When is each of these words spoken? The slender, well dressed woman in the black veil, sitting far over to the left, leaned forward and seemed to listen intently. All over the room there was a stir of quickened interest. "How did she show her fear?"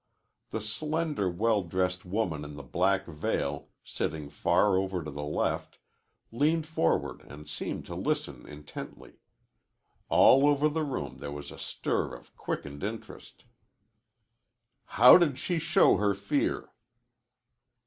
The 0.49 0.61
slender, 0.61 1.29
well 1.29 1.61
dressed 1.61 2.05
woman 2.05 2.43
in 2.43 2.55
the 2.55 2.63
black 2.63 3.05
veil, 3.05 3.69
sitting 3.83 4.29
far 4.29 4.75
over 4.75 5.03
to 5.03 5.11
the 5.11 5.21
left, 5.23 5.77
leaned 6.31 6.65
forward 6.65 7.21
and 7.29 7.47
seemed 7.47 7.85
to 7.85 7.93
listen 7.93 8.47
intently. 8.47 9.19
All 10.09 10.47
over 10.47 10.67
the 10.67 10.83
room 10.83 11.19
there 11.19 11.31
was 11.31 11.51
a 11.51 11.59
stir 11.59 12.15
of 12.15 12.35
quickened 12.35 12.83
interest. 12.83 13.45
"How 14.97 15.19
did 15.19 15.37
she 15.37 15.59
show 15.59 15.97
her 15.97 16.15
fear?" 16.15 16.73